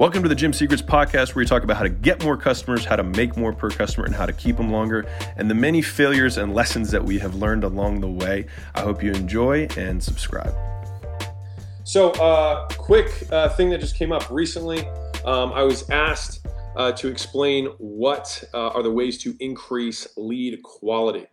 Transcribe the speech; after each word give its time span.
Welcome 0.00 0.22
to 0.22 0.30
the 0.30 0.34
Gym 0.34 0.54
Secrets 0.54 0.80
Podcast, 0.80 1.34
where 1.34 1.42
we 1.42 1.46
talk 1.46 1.62
about 1.62 1.76
how 1.76 1.82
to 1.82 1.90
get 1.90 2.24
more 2.24 2.34
customers, 2.34 2.86
how 2.86 2.96
to 2.96 3.02
make 3.02 3.36
more 3.36 3.52
per 3.52 3.68
customer, 3.68 4.06
and 4.06 4.14
how 4.14 4.24
to 4.24 4.32
keep 4.32 4.56
them 4.56 4.72
longer, 4.72 5.04
and 5.36 5.50
the 5.50 5.54
many 5.54 5.82
failures 5.82 6.38
and 6.38 6.54
lessons 6.54 6.90
that 6.90 7.04
we 7.04 7.18
have 7.18 7.34
learned 7.34 7.64
along 7.64 8.00
the 8.00 8.08
way. 8.08 8.46
I 8.74 8.80
hope 8.80 9.02
you 9.02 9.12
enjoy 9.12 9.68
and 9.76 10.02
subscribe. 10.02 10.54
So, 11.84 12.12
uh, 12.12 12.66
quick 12.78 13.30
uh, 13.30 13.50
thing 13.50 13.68
that 13.68 13.80
just 13.80 13.94
came 13.94 14.10
up 14.10 14.30
recently. 14.30 14.88
Um, 15.26 15.52
I 15.52 15.64
was 15.64 15.90
asked 15.90 16.46
uh, 16.76 16.92
to 16.92 17.08
explain 17.08 17.66
what 17.76 18.42
uh, 18.54 18.68
are 18.68 18.82
the 18.82 18.90
ways 18.90 19.22
to 19.24 19.36
increase 19.38 20.08
lead 20.16 20.62
quality. 20.62 21.26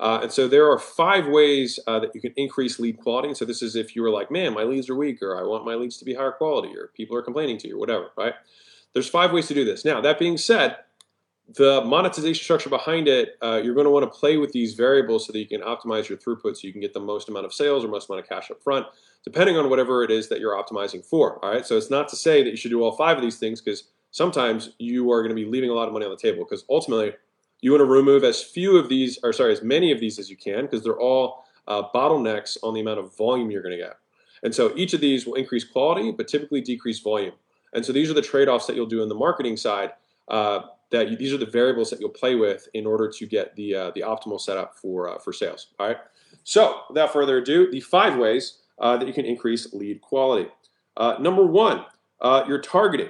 Uh, 0.00 0.20
and 0.22 0.32
so 0.32 0.48
there 0.48 0.70
are 0.70 0.78
five 0.78 1.26
ways 1.26 1.78
uh, 1.86 2.00
that 2.00 2.14
you 2.14 2.20
can 2.20 2.32
increase 2.36 2.78
lead 2.78 2.98
quality. 2.98 3.28
And 3.28 3.36
so 3.36 3.44
this 3.44 3.62
is 3.62 3.76
if 3.76 3.94
you 3.94 4.02
were 4.02 4.10
like, 4.10 4.30
man, 4.30 4.52
my 4.54 4.64
leads 4.64 4.90
are 4.90 4.96
weak, 4.96 5.22
or 5.22 5.38
I 5.38 5.46
want 5.46 5.64
my 5.64 5.74
leads 5.74 5.96
to 5.98 6.04
be 6.04 6.14
higher 6.14 6.32
quality, 6.32 6.76
or 6.76 6.90
people 6.96 7.16
are 7.16 7.22
complaining 7.22 7.58
to 7.58 7.68
you, 7.68 7.76
or 7.76 7.78
whatever, 7.78 8.10
right? 8.16 8.34
There's 8.92 9.08
five 9.08 9.32
ways 9.32 9.46
to 9.48 9.54
do 9.54 9.64
this. 9.64 9.84
Now, 9.84 10.00
that 10.00 10.18
being 10.18 10.36
said, 10.36 10.76
the 11.56 11.82
monetization 11.84 12.42
structure 12.42 12.70
behind 12.70 13.06
it, 13.06 13.36
uh, 13.42 13.60
you're 13.62 13.74
going 13.74 13.84
to 13.84 13.90
want 13.90 14.10
to 14.10 14.18
play 14.18 14.38
with 14.38 14.52
these 14.52 14.74
variables 14.74 15.26
so 15.26 15.32
that 15.32 15.38
you 15.38 15.46
can 15.46 15.60
optimize 15.60 16.08
your 16.08 16.16
throughput 16.16 16.56
so 16.56 16.66
you 16.66 16.72
can 16.72 16.80
get 16.80 16.94
the 16.94 17.00
most 17.00 17.28
amount 17.28 17.44
of 17.44 17.52
sales 17.52 17.84
or 17.84 17.88
most 17.88 18.08
amount 18.08 18.22
of 18.22 18.28
cash 18.28 18.50
up 18.50 18.62
front, 18.62 18.86
depending 19.24 19.56
on 19.56 19.68
whatever 19.68 20.02
it 20.02 20.10
is 20.10 20.28
that 20.28 20.40
you're 20.40 20.54
optimizing 20.54 21.04
for. 21.04 21.44
All 21.44 21.52
right. 21.52 21.66
So 21.66 21.76
it's 21.76 21.90
not 21.90 22.08
to 22.08 22.16
say 22.16 22.42
that 22.42 22.50
you 22.50 22.56
should 22.56 22.70
do 22.70 22.82
all 22.82 22.96
five 22.96 23.18
of 23.18 23.22
these 23.22 23.38
things 23.38 23.60
because 23.60 23.84
sometimes 24.10 24.70
you 24.78 25.10
are 25.12 25.22
going 25.22 25.36
to 25.36 25.40
be 25.40 25.44
leaving 25.44 25.70
a 25.70 25.74
lot 25.74 25.86
of 25.86 25.92
money 25.92 26.06
on 26.06 26.10
the 26.10 26.16
table 26.16 26.44
because 26.44 26.64
ultimately 26.70 27.12
you 27.60 27.70
want 27.70 27.80
to 27.80 27.86
remove 27.86 28.24
as 28.24 28.42
few 28.42 28.76
of 28.76 28.88
these, 28.88 29.18
or 29.22 29.32
sorry, 29.32 29.52
as 29.52 29.62
many 29.62 29.90
of 29.90 30.00
these 30.00 30.18
as 30.18 30.28
you 30.28 30.36
can, 30.36 30.62
because 30.62 30.82
they're 30.82 31.00
all 31.00 31.44
uh, 31.66 31.82
bottlenecks 31.94 32.56
on 32.62 32.74
the 32.74 32.80
amount 32.80 32.98
of 32.98 33.16
volume 33.16 33.50
you're 33.50 33.62
going 33.62 33.76
to 33.76 33.82
get. 33.82 33.96
And 34.42 34.54
so 34.54 34.72
each 34.76 34.92
of 34.92 35.00
these 35.00 35.26
will 35.26 35.34
increase 35.34 35.64
quality, 35.64 36.12
but 36.12 36.28
typically 36.28 36.60
decrease 36.60 37.00
volume. 37.00 37.32
And 37.72 37.84
so 37.84 37.92
these 37.92 38.10
are 38.10 38.14
the 38.14 38.22
trade-offs 38.22 38.66
that 38.66 38.76
you'll 38.76 38.86
do 38.86 39.02
in 39.02 39.08
the 39.08 39.14
marketing 39.14 39.56
side. 39.56 39.92
Uh, 40.28 40.60
that 40.90 41.10
you, 41.10 41.16
these 41.16 41.32
are 41.32 41.38
the 41.38 41.46
variables 41.46 41.90
that 41.90 42.00
you'll 42.00 42.10
play 42.10 42.34
with 42.34 42.68
in 42.74 42.86
order 42.86 43.10
to 43.10 43.26
get 43.26 43.56
the 43.56 43.74
uh, 43.74 43.90
the 43.94 44.00
optimal 44.02 44.40
setup 44.40 44.76
for 44.76 45.08
uh, 45.08 45.18
for 45.18 45.32
sales. 45.32 45.68
All 45.78 45.88
right. 45.88 45.96
So 46.44 46.82
without 46.88 47.12
further 47.12 47.38
ado, 47.38 47.70
the 47.70 47.80
five 47.80 48.16
ways 48.16 48.58
uh, 48.78 48.96
that 48.98 49.08
you 49.08 49.14
can 49.14 49.24
increase 49.24 49.72
lead 49.72 50.00
quality. 50.02 50.50
Uh, 50.96 51.16
number 51.18 51.44
one, 51.44 51.84
your 52.22 52.60
targeting. 52.60 53.08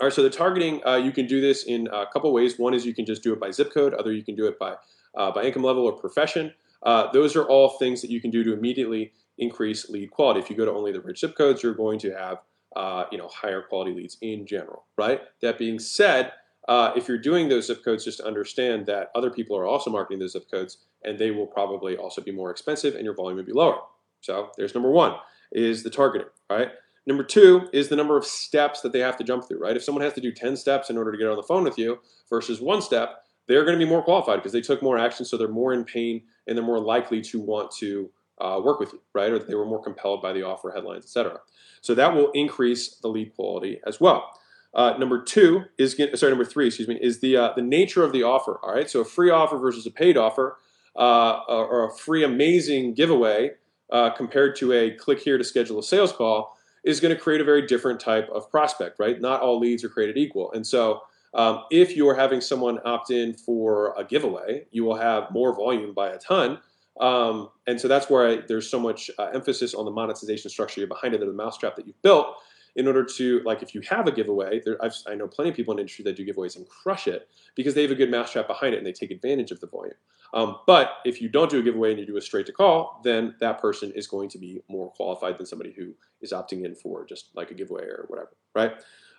All 0.00 0.06
right, 0.06 0.12
so 0.12 0.22
the 0.22 0.30
targeting, 0.30 0.80
uh, 0.86 0.96
you 0.96 1.10
can 1.10 1.26
do 1.26 1.40
this 1.40 1.64
in 1.64 1.88
a 1.88 2.06
couple 2.06 2.32
ways. 2.32 2.58
One 2.58 2.72
is 2.72 2.86
you 2.86 2.94
can 2.94 3.04
just 3.04 3.22
do 3.22 3.32
it 3.32 3.40
by 3.40 3.50
zip 3.50 3.74
code. 3.74 3.94
Other, 3.94 4.12
you 4.12 4.22
can 4.22 4.36
do 4.36 4.46
it 4.46 4.58
by, 4.58 4.76
uh, 5.16 5.32
by 5.32 5.42
income 5.42 5.64
level 5.64 5.84
or 5.84 5.92
profession. 5.92 6.52
Uh, 6.84 7.10
those 7.10 7.34
are 7.34 7.44
all 7.44 7.70
things 7.70 8.00
that 8.02 8.10
you 8.10 8.20
can 8.20 8.30
do 8.30 8.44
to 8.44 8.52
immediately 8.52 9.12
increase 9.38 9.88
lead 9.88 10.10
quality. 10.10 10.40
If 10.40 10.50
you 10.50 10.56
go 10.56 10.64
to 10.64 10.72
only 10.72 10.92
the 10.92 11.00
rich 11.00 11.20
zip 11.20 11.36
codes, 11.36 11.62
you're 11.62 11.74
going 11.74 11.98
to 12.00 12.12
have 12.12 12.38
uh, 12.76 13.04
you 13.10 13.18
know 13.18 13.28
higher 13.28 13.62
quality 13.62 13.92
leads 13.92 14.18
in 14.20 14.46
general, 14.46 14.84
right? 14.96 15.22
That 15.42 15.58
being 15.58 15.78
said, 15.78 16.32
uh, 16.68 16.92
if 16.94 17.08
you're 17.08 17.18
doing 17.18 17.48
those 17.48 17.66
zip 17.66 17.84
codes, 17.84 18.04
just 18.04 18.20
understand 18.20 18.86
that 18.86 19.10
other 19.14 19.30
people 19.30 19.56
are 19.56 19.66
also 19.66 19.90
marketing 19.90 20.20
those 20.20 20.32
zip 20.32 20.50
codes, 20.50 20.78
and 21.04 21.18
they 21.18 21.30
will 21.30 21.46
probably 21.46 21.96
also 21.96 22.20
be 22.20 22.30
more 22.30 22.50
expensive, 22.50 22.94
and 22.94 23.04
your 23.04 23.14
volume 23.14 23.36
will 23.36 23.44
be 23.44 23.52
lower. 23.52 23.78
So 24.20 24.50
there's 24.56 24.74
number 24.74 24.90
one 24.90 25.16
is 25.50 25.82
the 25.82 25.90
targeting, 25.90 26.28
right? 26.50 26.68
Number 27.08 27.24
two 27.24 27.70
is 27.72 27.88
the 27.88 27.96
number 27.96 28.18
of 28.18 28.26
steps 28.26 28.82
that 28.82 28.92
they 28.92 28.98
have 28.98 29.16
to 29.16 29.24
jump 29.24 29.48
through, 29.48 29.60
right? 29.60 29.74
If 29.74 29.82
someone 29.82 30.04
has 30.04 30.12
to 30.12 30.20
do 30.20 30.30
10 30.30 30.58
steps 30.58 30.90
in 30.90 30.98
order 30.98 31.10
to 31.10 31.16
get 31.16 31.26
on 31.26 31.36
the 31.36 31.42
phone 31.42 31.64
with 31.64 31.78
you 31.78 32.00
versus 32.28 32.60
one 32.60 32.82
step, 32.82 33.24
they're 33.46 33.64
going 33.64 33.78
to 33.78 33.82
be 33.82 33.88
more 33.88 34.02
qualified 34.02 34.40
because 34.40 34.52
they 34.52 34.60
took 34.60 34.82
more 34.82 34.98
action, 34.98 35.24
so 35.24 35.38
they're 35.38 35.48
more 35.48 35.72
in 35.72 35.84
pain 35.84 36.20
and 36.46 36.54
they're 36.54 36.64
more 36.64 36.78
likely 36.78 37.22
to 37.22 37.40
want 37.40 37.70
to 37.78 38.10
uh, 38.42 38.60
work 38.62 38.78
with 38.78 38.92
you, 38.92 39.00
right? 39.14 39.32
Or 39.32 39.38
they 39.38 39.54
were 39.54 39.64
more 39.64 39.82
compelled 39.82 40.20
by 40.20 40.34
the 40.34 40.42
offer 40.42 40.70
headlines, 40.70 41.04
etc. 41.04 41.40
So 41.80 41.94
that 41.94 42.14
will 42.14 42.30
increase 42.32 42.96
the 42.96 43.08
lead 43.08 43.34
quality 43.34 43.80
as 43.86 43.98
well. 43.98 44.30
Uh, 44.74 44.92
number 44.98 45.22
two 45.22 45.62
is 45.78 45.96
sorry, 46.14 46.30
number 46.30 46.44
three, 46.44 46.66
excuse 46.66 46.88
me, 46.88 46.98
is 47.00 47.20
the 47.20 47.38
uh, 47.38 47.52
the 47.56 47.62
nature 47.62 48.04
of 48.04 48.12
the 48.12 48.22
offer. 48.22 48.60
All 48.62 48.74
right, 48.74 48.88
so 48.88 49.00
a 49.00 49.04
free 49.06 49.30
offer 49.30 49.56
versus 49.56 49.86
a 49.86 49.90
paid 49.90 50.18
offer, 50.18 50.58
uh, 50.94 51.40
or 51.48 51.88
a 51.88 51.96
free 51.96 52.22
amazing 52.22 52.92
giveaway 52.92 53.52
uh, 53.90 54.10
compared 54.10 54.56
to 54.56 54.74
a 54.74 54.90
click 54.90 55.20
here 55.20 55.38
to 55.38 55.44
schedule 55.44 55.78
a 55.78 55.82
sales 55.82 56.12
call 56.12 56.57
is 56.84 57.00
going 57.00 57.14
to 57.14 57.20
create 57.20 57.40
a 57.40 57.44
very 57.44 57.66
different 57.66 58.00
type 58.00 58.28
of 58.30 58.50
prospect, 58.50 58.98
right? 58.98 59.20
Not 59.20 59.40
all 59.40 59.58
leads 59.58 59.84
are 59.84 59.88
created 59.88 60.16
equal. 60.16 60.52
And 60.52 60.66
so 60.66 61.02
um, 61.34 61.64
if 61.70 61.96
you're 61.96 62.14
having 62.14 62.40
someone 62.40 62.78
opt 62.84 63.10
in 63.10 63.34
for 63.34 63.94
a 63.98 64.04
giveaway, 64.04 64.66
you 64.70 64.84
will 64.84 64.96
have 64.96 65.30
more 65.30 65.54
volume 65.54 65.92
by 65.92 66.10
a 66.10 66.18
ton. 66.18 66.58
Um, 67.00 67.50
and 67.66 67.80
so 67.80 67.86
that's 67.86 68.10
where 68.10 68.28
I, 68.28 68.36
there's 68.46 68.68
so 68.68 68.80
much 68.80 69.10
uh, 69.18 69.30
emphasis 69.34 69.74
on 69.74 69.84
the 69.84 69.90
monetization 69.90 70.50
structure 70.50 70.86
behind 70.86 71.14
it, 71.14 71.20
the 71.20 71.26
mousetrap 71.26 71.76
that 71.76 71.86
you've 71.86 72.00
built 72.02 72.36
in 72.76 72.86
order 72.86 73.04
to 73.04 73.40
like 73.44 73.62
if 73.62 73.74
you 73.74 73.80
have 73.82 74.06
a 74.06 74.12
giveaway 74.12 74.60
there, 74.64 74.78
i 75.06 75.14
know 75.14 75.26
plenty 75.26 75.50
of 75.50 75.56
people 75.56 75.74
in 75.74 75.80
industry 75.80 76.02
that 76.04 76.16
do 76.16 76.24
giveaways 76.24 76.56
and 76.56 76.68
crush 76.68 77.08
it 77.08 77.28
because 77.54 77.74
they 77.74 77.82
have 77.82 77.90
a 77.90 77.94
good 77.94 78.10
mousetrap 78.10 78.46
behind 78.46 78.74
it 78.74 78.78
and 78.78 78.86
they 78.86 78.92
take 78.92 79.10
advantage 79.10 79.50
of 79.50 79.58
the 79.60 79.66
volume 79.66 79.94
um, 80.34 80.58
but 80.66 80.98
if 81.04 81.20
you 81.20 81.28
don't 81.28 81.50
do 81.50 81.58
a 81.58 81.62
giveaway 81.62 81.90
and 81.90 82.00
you 82.00 82.06
do 82.06 82.16
a 82.16 82.20
straight 82.20 82.46
to 82.46 82.52
call 82.52 83.00
then 83.04 83.34
that 83.40 83.60
person 83.60 83.92
is 83.92 84.06
going 84.06 84.28
to 84.28 84.38
be 84.38 84.60
more 84.68 84.90
qualified 84.92 85.38
than 85.38 85.46
somebody 85.46 85.72
who 85.72 85.92
is 86.20 86.32
opting 86.32 86.64
in 86.64 86.74
for 86.74 87.04
just 87.06 87.30
like 87.34 87.50
a 87.50 87.54
giveaway 87.54 87.84
or 87.84 88.04
whatever 88.08 88.30
right? 88.54 88.72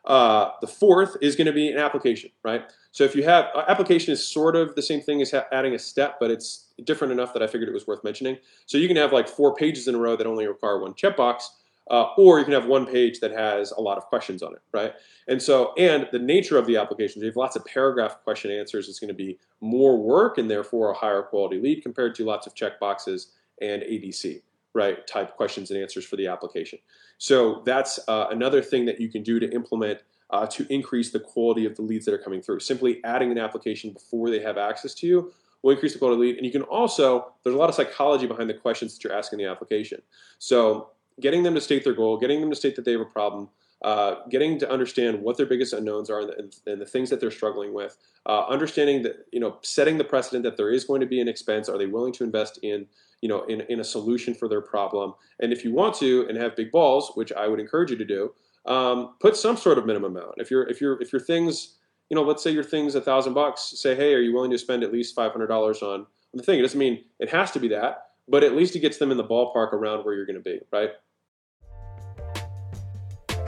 Uh, 0.05 0.51
the 0.61 0.67
fourth 0.67 1.17
is 1.21 1.35
going 1.35 1.45
to 1.45 1.53
be 1.53 1.69
an 1.69 1.77
application 1.77 2.29
right? 2.43 2.71
So 2.91 3.03
if 3.03 3.15
you 3.15 3.23
have 3.23 3.47
uh, 3.55 3.63
application 3.67 4.13
is 4.13 4.25
sort 4.25 4.55
of 4.55 4.75
the 4.75 4.81
same 4.81 5.01
thing 5.01 5.21
as 5.21 5.33
adding 5.51 5.75
a 5.75 5.79
step 5.79 6.17
but 6.19 6.31
it's 6.31 6.67
different 6.85 7.11
enough 7.11 7.33
that 7.33 7.43
i 7.43 7.47
figured 7.47 7.67
it 7.67 7.73
was 7.73 7.87
worth 7.87 8.03
mentioning. 8.03 8.37
So 8.65 8.77
you 8.77 8.87
can 8.87 8.97
have 8.97 9.11
like 9.11 9.27
four 9.27 9.53
pages 9.55 9.87
in 9.87 9.95
a 9.95 9.97
row 9.97 10.15
that 10.15 10.25
only 10.25 10.47
require 10.47 10.79
one 10.79 10.93
checkbox 10.93 11.43
uh, 11.89 12.09
or 12.17 12.39
you 12.39 12.45
can 12.45 12.53
have 12.53 12.67
one 12.67 12.85
page 12.85 13.19
that 13.19 13.31
has 13.31 13.71
a 13.71 13.81
lot 13.81 13.97
of 13.97 14.05
questions 14.05 14.43
on 14.43 14.53
it, 14.53 14.61
right? 14.71 14.93
And 15.27 15.41
so, 15.41 15.73
and 15.77 16.07
the 16.11 16.19
nature 16.19 16.57
of 16.57 16.67
the 16.67 16.77
application, 16.77 17.21
if 17.21 17.23
you 17.23 17.29
have 17.29 17.35
lots 17.35 17.55
of 17.55 17.65
paragraph 17.65 18.17
question 18.23 18.51
answers, 18.51 18.87
it's 18.87 18.99
going 18.99 19.09
to 19.09 19.13
be 19.13 19.39
more 19.61 19.97
work 19.97 20.37
and 20.37 20.49
therefore 20.49 20.91
a 20.91 20.93
higher 20.93 21.23
quality 21.23 21.59
lead 21.59 21.81
compared 21.81 22.15
to 22.15 22.25
lots 22.25 22.45
of 22.45 22.53
checkboxes 22.53 23.27
and 23.61 23.81
ADC, 23.81 24.41
right? 24.73 25.05
Type 25.07 25.35
questions 25.35 25.71
and 25.71 25.81
answers 25.81 26.05
for 26.05 26.15
the 26.15 26.27
application. 26.27 26.79
So 27.17 27.63
that's 27.65 27.99
uh, 28.07 28.27
another 28.29 28.61
thing 28.61 28.85
that 28.85 29.01
you 29.01 29.09
can 29.09 29.23
do 29.23 29.39
to 29.39 29.51
implement 29.51 29.99
uh, 30.31 30.45
to 30.45 30.71
increase 30.71 31.09
the 31.09 31.19
quality 31.19 31.65
of 31.65 31.75
the 31.75 31.81
leads 31.81 32.05
that 32.05 32.13
are 32.13 32.19
coming 32.19 32.41
through. 32.41 32.59
Simply 32.59 33.03
adding 33.03 33.31
an 33.31 33.39
application 33.39 33.91
before 33.91 34.29
they 34.29 34.39
have 34.39 34.57
access 34.57 34.93
to 34.95 35.07
you 35.07 35.33
will 35.63 35.71
increase 35.71 35.93
the 35.93 35.99
quality 35.99 36.21
lead. 36.21 36.37
And 36.37 36.45
you 36.45 36.51
can 36.51 36.61
also, 36.61 37.33
there's 37.43 37.55
a 37.55 37.57
lot 37.57 37.69
of 37.69 37.75
psychology 37.75 38.27
behind 38.27 38.49
the 38.49 38.53
questions 38.53 38.93
that 38.93 39.03
you're 39.03 39.17
asking 39.17 39.39
the 39.39 39.45
application. 39.45 40.01
So 40.37 40.91
getting 41.19 41.43
them 41.43 41.55
to 41.55 41.61
state 41.61 41.83
their 41.83 41.93
goal, 41.93 42.17
getting 42.17 42.41
them 42.41 42.49
to 42.49 42.55
state 42.55 42.75
that 42.75 42.85
they 42.85 42.91
have 42.91 43.01
a 43.01 43.05
problem, 43.05 43.49
uh, 43.81 44.15
getting 44.29 44.59
to 44.59 44.69
understand 44.69 45.21
what 45.21 45.37
their 45.37 45.45
biggest 45.45 45.73
unknowns 45.73 46.09
are 46.09 46.19
and 46.19 46.29
the, 46.65 46.71
and 46.71 46.81
the 46.81 46.85
things 46.85 47.09
that 47.09 47.19
they're 47.19 47.31
struggling 47.31 47.73
with, 47.73 47.97
uh, 48.25 48.45
understanding 48.47 49.03
that 49.03 49.25
you 49.31 49.39
know 49.39 49.57
setting 49.61 49.97
the 49.97 50.03
precedent 50.03 50.43
that 50.43 50.57
there 50.57 50.69
is 50.69 50.83
going 50.83 50.99
to 51.01 51.07
be 51.07 51.21
an 51.21 51.27
expense. 51.27 51.69
Are 51.69 51.77
they 51.77 51.85
willing 51.85 52.13
to 52.13 52.23
invest 52.23 52.59
in 52.61 52.87
you 53.21 53.29
know 53.29 53.43
in, 53.43 53.61
in 53.61 53.79
a 53.79 53.83
solution 53.83 54.33
for 54.33 54.49
their 54.49 54.61
problem? 54.61 55.13
And 55.39 55.53
if 55.53 55.63
you 55.63 55.73
want 55.73 55.95
to 55.95 56.27
and 56.27 56.37
have 56.37 56.55
big 56.55 56.71
balls, 56.71 57.11
which 57.15 57.31
I 57.31 57.47
would 57.47 57.59
encourage 57.59 57.89
you 57.89 57.97
to 57.97 58.05
do, 58.05 58.33
um, 58.65 59.15
put 59.19 59.37
some 59.37 59.55
sort 59.55 59.77
of 59.77 59.85
minimum 59.85 60.15
amount. 60.17 60.35
If 60.37 60.51
you're 60.51 60.67
if 60.67 60.81
you're 60.81 61.01
if 61.01 61.13
your 61.13 61.21
things 61.21 61.75
you 62.09 62.15
know 62.15 62.23
let's 62.23 62.43
say 62.43 62.51
your 62.51 62.63
thing's 62.63 62.95
a 62.95 63.01
thousand 63.01 63.33
bucks, 63.33 63.73
say 63.77 63.95
hey, 63.95 64.13
are 64.13 64.19
you 64.19 64.33
willing 64.33 64.51
to 64.51 64.57
spend 64.57 64.83
at 64.83 64.91
least 64.91 65.15
five 65.15 65.31
hundred 65.31 65.47
dollars 65.47 65.81
on 65.81 66.05
the 66.33 66.43
thing? 66.43 66.59
It 66.59 66.63
doesn't 66.63 66.79
mean 66.79 67.05
it 67.19 67.29
has 67.29 67.51
to 67.51 67.59
be 67.61 67.69
that, 67.69 68.09
but 68.27 68.43
at 68.43 68.55
least 68.55 68.75
it 68.75 68.79
gets 68.79 68.97
them 68.97 69.11
in 69.11 69.17
the 69.17 69.23
ballpark 69.23 69.71
around 69.71 70.03
where 70.03 70.13
you're 70.13 70.25
going 70.25 70.35
to 70.35 70.41
be, 70.41 70.59
right? 70.71 70.91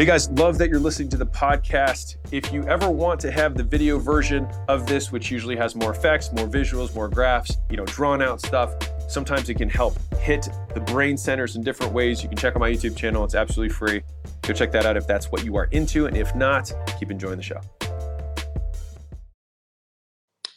Hey 0.01 0.07
guys, 0.07 0.31
love 0.31 0.57
that 0.57 0.71
you're 0.71 0.79
listening 0.79 1.09
to 1.09 1.17
the 1.17 1.27
podcast. 1.27 2.15
If 2.31 2.51
you 2.51 2.67
ever 2.67 2.89
want 2.89 3.19
to 3.19 3.31
have 3.31 3.53
the 3.53 3.61
video 3.61 3.99
version 3.99 4.47
of 4.67 4.87
this, 4.87 5.11
which 5.11 5.29
usually 5.29 5.55
has 5.57 5.75
more 5.75 5.91
effects, 5.91 6.33
more 6.33 6.47
visuals, 6.47 6.95
more 6.95 7.07
graphs, 7.07 7.57
you 7.69 7.77
know, 7.77 7.85
drawn 7.85 8.19
out 8.19 8.41
stuff, 8.41 8.73
sometimes 9.07 9.47
it 9.49 9.59
can 9.59 9.69
help 9.69 9.95
hit 10.15 10.49
the 10.73 10.79
brain 10.79 11.17
centers 11.17 11.55
in 11.55 11.61
different 11.61 11.93
ways. 11.93 12.23
You 12.23 12.29
can 12.29 12.37
check 12.39 12.55
out 12.55 12.59
my 12.61 12.71
YouTube 12.71 12.97
channel, 12.97 13.23
it's 13.23 13.35
absolutely 13.35 13.75
free. 13.75 14.01
Go 14.41 14.55
check 14.55 14.71
that 14.71 14.87
out 14.87 14.97
if 14.97 15.05
that's 15.05 15.31
what 15.31 15.45
you 15.45 15.55
are 15.55 15.65
into. 15.65 16.07
And 16.07 16.17
if 16.17 16.33
not, 16.33 16.73
keep 16.99 17.11
enjoying 17.11 17.37
the 17.37 17.43
show. 17.43 17.61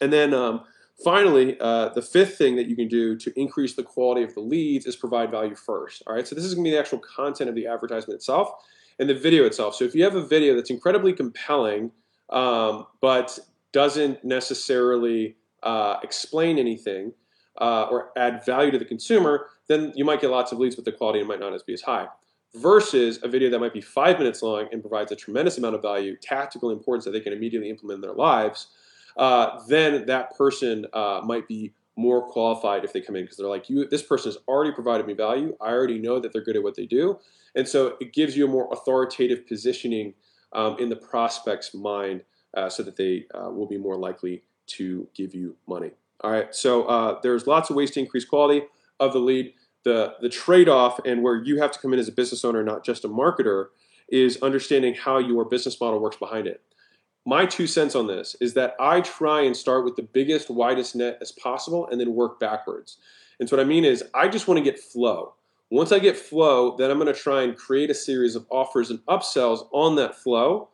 And 0.01 0.11
then 0.11 0.33
um, 0.33 0.63
finally, 1.03 1.57
uh, 1.59 1.89
the 1.89 2.01
fifth 2.01 2.37
thing 2.37 2.55
that 2.55 2.67
you 2.67 2.75
can 2.75 2.87
do 2.87 3.17
to 3.17 3.39
increase 3.39 3.75
the 3.75 3.83
quality 3.83 4.23
of 4.23 4.33
the 4.33 4.39
leads 4.39 4.85
is 4.85 4.95
provide 4.95 5.31
value 5.31 5.55
first. 5.55 6.03
All 6.07 6.15
right, 6.15 6.27
so 6.27 6.35
this 6.35 6.45
is 6.45 6.53
gonna 6.53 6.63
be 6.63 6.71
the 6.71 6.79
actual 6.79 6.99
content 6.99 7.49
of 7.49 7.55
the 7.55 7.67
advertisement 7.67 8.15
itself 8.15 8.51
and 8.99 9.09
the 9.09 9.15
video 9.15 9.45
itself. 9.45 9.75
So 9.75 9.83
if 9.83 9.93
you 9.93 10.03
have 10.03 10.15
a 10.15 10.25
video 10.25 10.55
that's 10.55 10.69
incredibly 10.69 11.13
compelling, 11.13 11.91
um, 12.29 12.87
but 13.01 13.37
doesn't 13.71 14.23
necessarily 14.23 15.35
uh, 15.63 15.97
explain 16.01 16.57
anything 16.57 17.11
uh, 17.59 17.87
or 17.91 18.11
add 18.17 18.45
value 18.45 18.71
to 18.71 18.79
the 18.79 18.85
consumer, 18.85 19.47
then 19.67 19.91
you 19.95 20.05
might 20.05 20.21
get 20.21 20.29
lots 20.29 20.51
of 20.51 20.59
leads, 20.59 20.75
but 20.75 20.85
the 20.85 20.91
quality 20.91 21.23
might 21.23 21.39
not 21.39 21.53
be 21.65 21.73
as 21.73 21.81
high. 21.81 22.07
Versus 22.55 23.19
a 23.21 23.27
video 23.27 23.49
that 23.49 23.59
might 23.59 23.73
be 23.73 23.81
five 23.81 24.17
minutes 24.17 24.41
long 24.41 24.67
and 24.71 24.81
provides 24.81 25.11
a 25.11 25.15
tremendous 25.15 25.57
amount 25.57 25.75
of 25.75 25.81
value, 25.81 26.15
tactical 26.21 26.69
importance 26.69 27.03
that 27.03 27.11
they 27.11 27.19
can 27.19 27.33
immediately 27.33 27.69
implement 27.69 27.97
in 27.97 28.01
their 28.01 28.13
lives, 28.13 28.67
uh, 29.17 29.59
then 29.67 30.05
that 30.05 30.35
person 30.37 30.85
uh, 30.93 31.21
might 31.23 31.47
be 31.47 31.73
more 31.95 32.27
qualified 32.27 32.83
if 32.83 32.91
they 32.91 33.01
come 33.01 33.15
in 33.15 33.23
because 33.23 33.37
they're 33.37 33.47
like, 33.47 33.69
you, 33.69 33.87
this 33.87 34.03
person 34.03 34.29
has 34.31 34.37
already 34.47 34.71
provided 34.71 35.07
me 35.07 35.13
value. 35.13 35.55
I 35.61 35.69
already 35.69 35.99
know 35.99 36.19
that 36.19 36.33
they're 36.33 36.43
good 36.43 36.57
at 36.57 36.63
what 36.63 36.75
they 36.75 36.85
do. 36.85 37.19
And 37.55 37.67
so 37.67 37.95
it 38.01 38.11
gives 38.11 38.35
you 38.35 38.45
a 38.45 38.49
more 38.49 38.67
authoritative 38.71 39.47
positioning 39.47 40.13
um, 40.51 40.77
in 40.79 40.89
the 40.89 40.95
prospect's 40.95 41.73
mind 41.73 42.21
uh, 42.55 42.69
so 42.69 42.83
that 42.83 42.95
they 42.95 43.25
uh, 43.33 43.49
will 43.49 43.67
be 43.67 43.77
more 43.77 43.95
likely 43.95 44.43
to 44.67 45.07
give 45.13 45.33
you 45.33 45.55
money. 45.67 45.91
All 46.21 46.31
right, 46.31 46.53
so 46.55 46.83
uh, 46.85 47.19
there's 47.21 47.45
lots 47.45 47.69
of 47.69 47.75
ways 47.75 47.91
to 47.91 47.99
increase 47.99 48.25
quality 48.25 48.63
of 48.99 49.13
the 49.13 49.19
lead. 49.19 49.53
The, 49.83 50.15
the 50.19 50.29
trade 50.29 50.67
off, 50.67 50.99
and 51.05 51.21
where 51.21 51.35
you 51.35 51.61
have 51.61 51.71
to 51.71 51.79
come 51.79 51.93
in 51.93 51.99
as 51.99 52.07
a 52.07 52.11
business 52.11 52.43
owner, 52.43 52.63
not 52.63 52.83
just 52.83 53.05
a 53.05 53.07
marketer, 53.07 53.67
is 54.09 54.41
understanding 54.41 54.95
how 54.95 55.19
your 55.19 55.45
business 55.45 55.79
model 55.79 55.99
works 55.99 56.17
behind 56.17 56.47
it. 56.47 56.61
My 57.25 57.45
two 57.45 57.65
cents 57.65 57.95
on 57.95 58.05
this 58.05 58.35
is 58.39 58.53
that 58.53 58.75
I 58.79 59.01
try 59.01 59.41
and 59.41 59.57
start 59.57 59.83
with 59.83 59.95
the 59.95 60.03
biggest, 60.03 60.49
widest 60.49 60.95
net 60.95 61.17
as 61.21 61.31
possible 61.31 61.87
and 61.87 61.99
then 61.99 62.13
work 62.13 62.39
backwards. 62.39 62.97
And 63.39 63.49
so 63.49 63.57
what 63.57 63.65
I 63.65 63.67
mean 63.67 63.83
is, 63.83 64.03
I 64.13 64.27
just 64.27 64.47
want 64.47 64.59
to 64.59 64.63
get 64.63 64.79
flow. 64.79 65.33
Once 65.71 65.91
I 65.91 65.97
get 65.97 66.15
flow, 66.15 66.77
then 66.77 66.91
I'm 66.91 66.99
going 66.99 67.11
to 67.11 67.19
try 67.19 67.41
and 67.41 67.57
create 67.57 67.89
a 67.89 67.95
series 67.95 68.35
of 68.35 68.45
offers 68.51 68.91
and 68.91 68.99
upsells 69.07 69.67
on 69.71 69.95
that 69.95 70.15
flow 70.15 70.69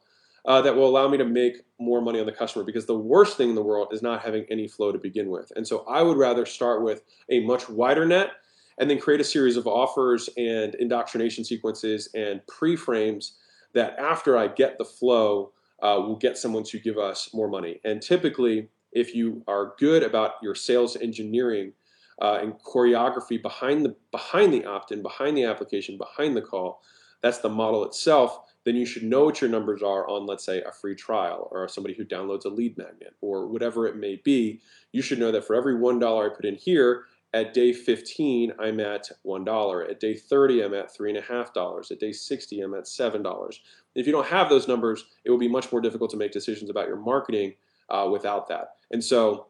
uh, 0.46 0.62
that 0.62 0.76
will 0.76 0.88
allow 0.88 1.08
me 1.08 1.18
to 1.18 1.26
make 1.26 1.62
more 1.80 2.02
money 2.02 2.20
on 2.20 2.26
the 2.26 2.32
customer 2.32 2.66
because 2.66 2.86
the 2.86 2.98
worst 2.98 3.38
thing 3.38 3.50
in 3.50 3.56
the 3.56 3.64
world 3.64 3.88
is 3.94 4.02
not 4.02 4.22
having 4.22 4.46
any 4.50 4.68
flow 4.68 4.92
to 4.92 4.98
begin 4.98 5.30
with. 5.30 5.52
And 5.56 5.66
so 5.66 5.86
I 5.88 6.02
would 6.02 6.18
rather 6.18 6.46
start 6.46 6.84
with 6.84 7.04
a 7.30 7.40
much 7.40 7.70
wider 7.70 8.06
net 8.06 8.32
and 8.78 8.90
then 8.90 9.00
create 9.00 9.22
a 9.22 9.24
series 9.26 9.56
of 9.56 9.68
offers 9.68 10.30
and 10.36 10.76
indoctrination 10.76 11.46
sequences 11.46 12.10
and 12.14 12.46
pre-frames 12.48 13.34
that 13.74 13.98
after 13.98 14.38
I 14.38 14.48
get 14.48 14.78
the 14.78 14.86
flow, 14.86 15.52
uh, 15.82 16.00
will 16.00 16.16
get 16.16 16.38
someone 16.38 16.64
to 16.64 16.80
give 16.80 16.98
us 16.98 17.34
more 17.34 17.48
money. 17.48 17.80
And 17.84 18.02
typically, 18.02 18.70
if 18.92 19.16
you 19.16 19.44
are 19.48 19.74
good 19.80 20.04
about 20.04 20.34
your 20.42 20.56
sales 20.56 20.96
engineering 20.96 21.74
uh, 22.22 22.40
and 22.42 22.54
choreography 22.60 23.42
behind 23.42 23.86
the 23.86 23.96
behind 24.12 24.54
the 24.54 24.66
opt-in, 24.66 25.02
behind 25.02 25.38
the 25.38 25.46
application, 25.46 25.98
behind 25.98 26.36
the 26.36 26.42
call, 26.42 26.82
that's 27.22 27.40
the 27.40 27.50
model 27.50 27.86
itself. 27.86 28.40
Then 28.64 28.76
you 28.76 28.86
should 28.86 29.04
know 29.04 29.26
what 29.26 29.42
your 29.42 29.50
numbers 29.50 29.82
are 29.82 30.08
on, 30.08 30.28
let's 30.28 30.46
say, 30.46 30.62
a 30.62 30.72
free 30.72 30.94
trial 30.94 31.48
or 31.52 31.68
somebody 31.68 31.96
who 31.96 32.06
downloads 32.06 32.46
a 32.46 32.50
lead 32.50 32.78
magnet 32.78 33.16
or 33.22 33.48
whatever 33.48 33.88
it 33.88 33.96
may 33.96 34.18
be. 34.24 34.62
You 34.92 35.02
should 35.02 35.18
know 35.18 35.32
that 35.32 35.46
for 35.46 35.56
every 35.56 35.76
one 35.76 35.98
dollar 35.98 36.32
I 36.32 36.36
put 36.36 36.46
in 36.46 36.56
here, 36.56 37.06
at 37.34 37.54
day 37.54 37.72
15, 37.72 38.54
I'm 38.60 38.82
at 38.82 39.10
$1. 39.26 39.90
At 39.90 40.00
day 40.02 40.16
30, 40.16 40.64
I'm 40.64 40.74
at 40.74 40.94
$3.5. 40.94 41.92
At 41.92 42.00
day 42.00 42.12
60, 42.12 42.62
I'm 42.62 42.74
at 42.74 42.84
$7. 42.84 43.56
If 43.96 44.06
you 44.06 44.12
don't 44.12 44.28
have 44.28 44.50
those 44.50 44.68
numbers, 44.68 45.06
it 45.26 45.32
will 45.32 45.38
be 45.38 45.48
much 45.48 45.72
more 45.72 45.82
difficult 45.82 46.12
to 46.12 46.18
make 46.18 46.32
decisions 46.32 46.70
about 46.70 46.88
your 46.88 46.98
marketing 46.98 47.54
uh, 47.90 48.08
without 48.12 48.48
that. 48.48 48.76
And 48.92 49.04
so, 49.04 49.48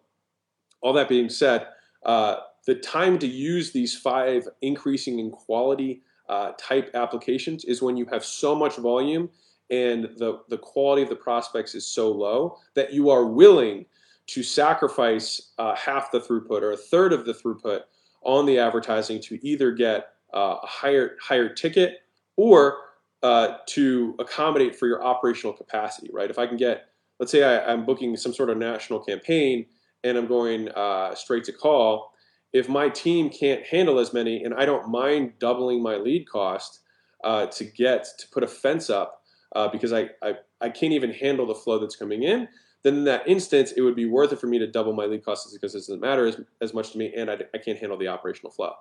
all 0.81 0.93
that 0.93 1.09
being 1.09 1.29
said, 1.29 1.67
uh, 2.05 2.37
the 2.65 2.75
time 2.75 3.19
to 3.19 3.27
use 3.27 3.71
these 3.71 3.95
five 3.95 4.47
increasing 4.61 5.19
in 5.19 5.29
quality 5.29 6.01
uh, 6.29 6.53
type 6.57 6.91
applications 6.93 7.65
is 7.65 7.81
when 7.81 7.97
you 7.97 8.05
have 8.05 8.23
so 8.23 8.55
much 8.55 8.77
volume 8.77 9.29
and 9.69 10.09
the, 10.17 10.41
the 10.49 10.57
quality 10.57 11.01
of 11.01 11.09
the 11.09 11.15
prospects 11.15 11.75
is 11.75 11.85
so 11.85 12.11
low 12.11 12.57
that 12.73 12.93
you 12.93 13.09
are 13.09 13.25
willing 13.25 13.85
to 14.27 14.43
sacrifice 14.43 15.51
uh, 15.57 15.75
half 15.75 16.11
the 16.11 16.19
throughput 16.19 16.61
or 16.61 16.71
a 16.71 16.77
third 16.77 17.13
of 17.13 17.25
the 17.25 17.33
throughput 17.33 17.81
on 18.23 18.45
the 18.45 18.59
advertising 18.59 19.19
to 19.19 19.45
either 19.45 19.71
get 19.71 20.13
uh, 20.33 20.55
a 20.61 20.67
higher 20.67 21.17
higher 21.21 21.49
ticket 21.49 22.01
or 22.37 22.77
uh, 23.23 23.57
to 23.67 24.15
accommodate 24.19 24.75
for 24.75 24.87
your 24.87 25.03
operational 25.03 25.53
capacity, 25.53 26.09
right? 26.11 26.29
If 26.29 26.39
I 26.39 26.47
can 26.47 26.57
get, 26.57 26.85
let's 27.19 27.31
say 27.31 27.43
I, 27.43 27.71
am 27.71 27.85
booking 27.85 28.15
some 28.17 28.33
sort 28.33 28.49
of 28.49 28.57
national 28.57 28.99
campaign 28.99 29.65
and 30.03 30.17
I'm 30.17 30.27
going 30.27 30.69
uh, 30.69 31.13
straight 31.13 31.43
to 31.45 31.51
call, 31.51 32.13
if 32.53 32.67
my 32.67 32.89
team 32.89 33.29
can't 33.29 33.63
handle 33.65 33.99
as 33.99 34.13
many 34.13 34.43
and 34.43 34.53
I 34.53 34.65
don't 34.65 34.89
mind 34.89 35.33
doubling 35.39 35.81
my 35.83 35.97
lead 35.97 36.27
cost 36.27 36.79
uh, 37.23 37.45
to 37.47 37.63
get 37.63 38.07
to 38.19 38.27
put 38.29 38.43
a 38.43 38.47
fence 38.47 38.89
up 38.89 39.21
uh, 39.55 39.67
because 39.67 39.93
I, 39.93 40.09
I, 40.21 40.35
I 40.59 40.69
can't 40.69 40.93
even 40.93 41.11
handle 41.11 41.45
the 41.45 41.55
flow 41.55 41.77
that's 41.77 41.95
coming 41.95 42.23
in, 42.23 42.47
then 42.83 42.95
in 42.95 43.03
that 43.03 43.27
instance, 43.27 43.71
it 43.73 43.81
would 43.81 43.95
be 43.95 44.05
worth 44.05 44.33
it 44.33 44.39
for 44.39 44.47
me 44.47 44.57
to 44.57 44.65
double 44.65 44.93
my 44.93 45.05
lead 45.05 45.23
costs 45.23 45.53
because 45.53 45.75
it 45.75 45.79
doesn't 45.79 46.01
matter 46.01 46.25
as, 46.25 46.41
as 46.61 46.73
much 46.73 46.91
to 46.93 46.97
me 46.97 47.13
and 47.15 47.29
I, 47.29 47.37
I 47.53 47.59
can't 47.59 47.77
handle 47.77 47.97
the 47.97 48.07
operational 48.07 48.51
flow. 48.51 48.73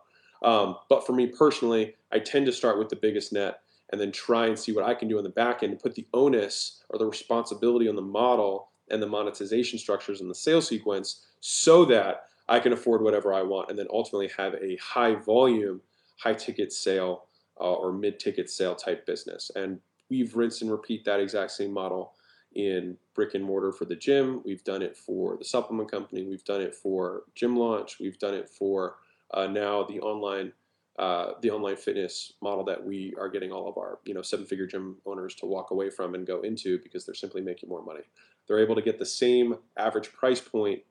Um, 0.43 0.77
but 0.89 1.07
for 1.07 1.13
me 1.13 1.27
personally, 1.27 1.97
I 2.11 2.19
tend 2.19 2.47
to 2.47 2.53
start 2.53 2.79
with 2.79 2.89
the 2.89 2.97
biggest 2.97 3.33
net 3.33 3.61
and 3.91 4.01
then 4.01 4.13
try 4.13 4.47
and 4.47 4.59
see 4.59 4.73
what 4.73 4.85
I 4.85 4.95
can 4.95 5.09
do 5.09 5.19
on 5.19 5.25
the 5.25 5.31
back 5.31 5.63
end 5.63 5.73
and 5.73 5.81
put 5.81 5.95
the 5.95 6.07
onus 6.15 6.83
or 6.89 6.99
the 6.99 7.07
responsibility 7.07 7.89
on 7.89 7.97
the 7.97 8.03
model 8.03 8.69
and 8.91 9.03
the 9.03 9.07
monetization 9.07 9.79
structures 9.79 10.21
and 10.21 10.31
the 10.31 10.35
sales 10.35 10.69
sequence 10.69 11.25
so 11.41 11.85
that 11.87 12.25
I 12.49 12.61
can 12.61 12.73
afford 12.73 13.03
whatever 13.03 13.33
I 13.33 13.43
want 13.43 13.71
and 13.71 13.79
then 13.79 13.87
ultimately 13.91 14.31
have 14.37 14.55
a 14.55 14.77
high 14.77 15.15
volume, 15.15 15.81
high 16.19 16.35
ticket 16.35 16.73
sale 16.73 17.27
uh, 17.61 17.73
or 17.73 17.93
mid 17.93 18.19
ticket 18.19 18.51
sale 18.51 18.75
type 18.75 19.07
business. 19.07 19.51
And 19.55 19.79
we've 20.09 20.35
rinsed 20.35 20.63
and 20.63 20.71
repeat 20.71 21.05
that 21.05 21.21
exact 21.21 21.53
same 21.53 21.73
model 21.73 22.15
in 22.55 22.97
brick 23.15 23.35
and 23.35 23.45
mortar 23.45 23.73
for 23.73 23.85
the 23.85 23.95
gym. 23.95 24.43
We've 24.45 24.65
done 24.65 24.83
it 24.83 24.97
for 24.97 25.37
the 25.37 25.45
supplement 25.45 25.91
company. 25.91 26.25
We've 26.25 26.45
done 26.45 26.61
it 26.61 26.75
for 26.75 27.23
gym 27.35 27.57
launch. 27.57 27.99
We've 28.01 28.19
done 28.19 28.35
it 28.35 28.49
for 28.49 28.97
uh, 29.33 29.47
now 29.47 29.85
the 29.85 30.01
online 30.01 30.53
uh, 31.00 31.32
the 31.41 31.50
online 31.50 31.76
fitness 31.76 32.35
model 32.43 32.62
that 32.62 32.85
we 32.85 33.14
are 33.19 33.31
getting 33.31 33.50
all 33.50 33.67
of 33.67 33.79
our 33.79 33.99
you 34.05 34.12
know 34.12 34.20
seven 34.20 34.44
figure 34.44 34.67
gym 34.67 34.97
owners 35.06 35.35
to 35.35 35.47
walk 35.47 35.70
away 35.70 35.88
from 35.88 36.14
and 36.14 36.26
go 36.26 36.43
into 36.43 36.79
because 36.82 37.06
they're 37.06 37.14
simply 37.14 37.41
making 37.41 37.70
more 37.70 37.82
money. 37.82 38.02
They're 38.47 38.58
able 38.58 38.75
to 38.75 38.82
get 38.82 38.99
the 38.99 39.06
same 39.06 39.56
average 39.79 40.12
price 40.12 40.43
point 40.43 40.82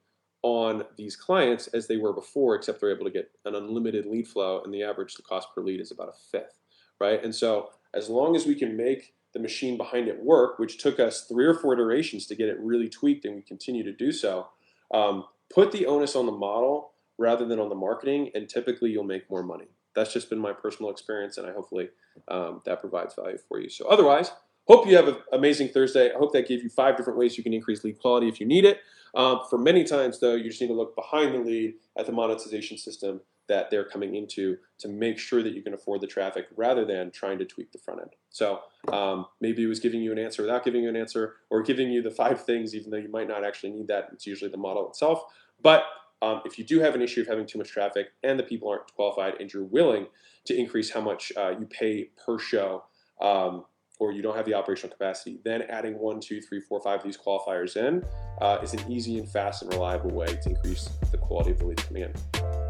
on 0.41 0.83
these 0.97 1.15
clients 1.15 1.67
as 1.67 1.87
they 1.87 1.97
were 1.97 2.13
before, 2.13 2.55
except 2.55 2.81
they're 2.81 2.93
able 2.93 3.05
to 3.05 3.11
get 3.11 3.29
an 3.45 3.53
unlimited 3.53 4.07
lead 4.07 4.27
flow, 4.27 4.63
and 4.63 4.73
the 4.73 4.81
average 4.81 5.13
the 5.13 5.21
cost 5.21 5.49
per 5.53 5.61
lead 5.61 5.79
is 5.79 5.91
about 5.91 6.09
a 6.09 6.17
fifth, 6.31 6.57
right? 6.99 7.23
And 7.23 7.35
so 7.35 7.69
as 7.93 8.09
long 8.09 8.35
as 8.35 8.47
we 8.47 8.55
can 8.55 8.75
make 8.75 9.13
the 9.33 9.39
machine 9.39 9.77
behind 9.77 10.07
it 10.07 10.23
work, 10.23 10.57
which 10.57 10.79
took 10.79 10.99
us 10.99 11.25
three 11.25 11.45
or 11.45 11.53
four 11.53 11.73
iterations 11.73 12.25
to 12.27 12.35
get 12.35 12.49
it 12.49 12.57
really 12.59 12.89
tweaked, 12.89 13.25
and 13.25 13.35
we 13.35 13.43
continue 13.43 13.83
to 13.83 13.93
do 13.93 14.11
so. 14.11 14.47
Um, 14.91 15.25
put 15.53 15.71
the 15.71 15.85
onus 15.85 16.15
on 16.15 16.25
the 16.25 16.31
model 16.31 16.93
rather 17.19 17.45
than 17.45 17.59
on 17.59 17.69
the 17.69 17.75
marketing, 17.75 18.31
and 18.33 18.49
typically 18.49 18.89
you'll 18.89 19.03
make 19.03 19.29
more 19.29 19.43
money. 19.43 19.67
That's 19.99 20.13
just 20.13 20.29
been 20.29 20.39
my 20.39 20.53
personal 20.53 20.89
experience, 20.91 21.37
and 21.37 21.45
I 21.45 21.51
hopefully 21.51 21.89
um, 22.29 22.61
that 22.65 22.79
provides 22.79 23.15
value 23.15 23.37
for 23.37 23.59
you. 23.59 23.69
So, 23.69 23.87
otherwise, 23.87 24.31
hope 24.65 24.87
you 24.87 24.95
have 24.95 25.07
an 25.09 25.17
amazing 25.33 25.69
Thursday. 25.69 26.13
I 26.13 26.17
hope 26.17 26.31
that 26.33 26.47
gave 26.47 26.63
you 26.63 26.69
five 26.69 26.95
different 26.95 27.19
ways 27.19 27.37
you 27.37 27.43
can 27.43 27.53
increase 27.53 27.83
lead 27.83 27.99
quality 27.99 28.29
if 28.29 28.39
you 28.39 28.45
need 28.45 28.63
it. 28.65 28.79
Um, 29.13 29.41
for 29.49 29.57
many 29.57 29.83
times, 29.83 30.19
though, 30.19 30.35
you 30.35 30.49
just 30.49 30.61
need 30.61 30.67
to 30.67 30.73
look 30.73 30.95
behind 30.95 31.33
the 31.33 31.39
lead 31.39 31.73
at 31.97 32.05
the 32.05 32.11
monetization 32.11 32.77
system 32.77 33.21
that 33.49 33.69
they're 33.69 33.83
coming 33.83 34.15
into 34.15 34.57
to 34.77 34.87
make 34.87 35.17
sure 35.19 35.43
that 35.43 35.53
you 35.53 35.61
can 35.61 35.73
afford 35.73 35.99
the 35.99 36.07
traffic 36.07 36.45
rather 36.55 36.85
than 36.85 37.11
trying 37.11 37.39
to 37.39 37.45
tweak 37.45 37.71
the 37.71 37.79
front 37.79 37.99
end. 37.99 38.11
So 38.29 38.61
um, 38.87 39.25
maybe 39.41 39.63
it 39.63 39.67
was 39.67 39.79
giving 39.79 40.01
you 40.01 40.11
an 40.11 40.19
answer 40.19 40.43
without 40.43 40.63
giving 40.63 40.83
you 40.83 40.89
an 40.89 40.95
answer 40.95 41.33
or 41.49 41.63
giving 41.63 41.89
you 41.89 42.01
the 42.01 42.11
five 42.11 42.45
things, 42.45 42.73
even 42.75 42.91
though 42.91 42.97
you 42.97 43.09
might 43.09 43.27
not 43.27 43.43
actually 43.43 43.71
need 43.71 43.87
that. 43.87 44.09
It's 44.13 44.27
usually 44.27 44.51
the 44.51 44.57
model 44.57 44.87
itself. 44.87 45.23
But 45.61 45.83
um, 46.21 46.41
if 46.45 46.57
you 46.57 46.65
do 46.65 46.79
have 46.79 46.95
an 46.95 47.01
issue 47.01 47.21
of 47.21 47.27
having 47.27 47.45
too 47.45 47.57
much 47.57 47.69
traffic 47.69 48.07
and 48.23 48.37
the 48.37 48.43
people 48.43 48.69
aren't 48.69 48.93
qualified 48.93 49.35
and 49.39 49.51
you're 49.51 49.63
willing 49.63 50.07
to 50.45 50.57
increase 50.57 50.91
how 50.91 51.01
much 51.01 51.31
uh, 51.37 51.51
you 51.59 51.65
pay 51.65 52.09
per 52.25 52.37
show, 52.37 52.83
um, 53.21 53.65
or 53.99 54.11
you 54.11 54.21
don't 54.21 54.35
have 54.35 54.45
the 54.45 54.53
operational 54.53 54.91
capacity, 54.91 55.39
then 55.43 55.61
adding 55.63 55.99
one, 55.99 56.19
two, 56.19 56.41
three, 56.41 56.61
four, 56.61 56.81
five 56.81 56.99
of 56.99 57.05
these 57.05 57.17
qualifiers 57.17 57.75
in 57.75 58.03
uh, 58.41 58.57
is 58.63 58.73
an 58.73 58.91
easy 58.91 59.19
and 59.19 59.29
fast 59.29 59.61
and 59.61 59.73
reliable 59.73 60.11
way 60.11 60.27
to 60.41 60.49
increase 60.49 60.89
the 61.11 61.17
quality 61.17 61.51
of 61.51 61.59
the 61.59 61.65
leads 61.65 61.83
coming 61.83 62.03
in. 62.03 62.68